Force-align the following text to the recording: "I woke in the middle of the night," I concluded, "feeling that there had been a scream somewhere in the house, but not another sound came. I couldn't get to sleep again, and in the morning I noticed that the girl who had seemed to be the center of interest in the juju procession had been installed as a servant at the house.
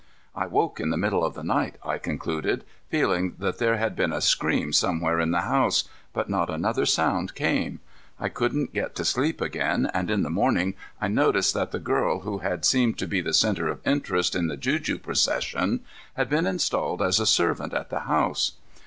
"I 0.33 0.47
woke 0.47 0.79
in 0.79 0.89
the 0.89 0.97
middle 0.97 1.23
of 1.23 1.35
the 1.35 1.43
night," 1.43 1.75
I 1.85 1.99
concluded, 1.99 2.63
"feeling 2.89 3.35
that 3.37 3.59
there 3.59 3.77
had 3.77 3.95
been 3.95 4.11
a 4.11 4.19
scream 4.19 4.73
somewhere 4.73 5.19
in 5.19 5.29
the 5.29 5.41
house, 5.41 5.83
but 6.11 6.27
not 6.27 6.49
another 6.49 6.87
sound 6.87 7.35
came. 7.35 7.81
I 8.19 8.27
couldn't 8.27 8.73
get 8.73 8.95
to 8.95 9.05
sleep 9.05 9.39
again, 9.41 9.91
and 9.93 10.09
in 10.09 10.23
the 10.23 10.31
morning 10.31 10.73
I 10.99 11.07
noticed 11.07 11.53
that 11.53 11.69
the 11.69 11.77
girl 11.77 12.21
who 12.21 12.39
had 12.39 12.65
seemed 12.65 12.97
to 12.97 13.05
be 13.07 13.21
the 13.21 13.31
center 13.35 13.67
of 13.67 13.85
interest 13.85 14.33
in 14.33 14.47
the 14.47 14.57
juju 14.57 14.97
procession 14.97 15.81
had 16.15 16.29
been 16.29 16.47
installed 16.47 17.03
as 17.03 17.19
a 17.19 17.27
servant 17.27 17.71
at 17.71 17.91
the 17.91 17.99
house. 17.99 18.53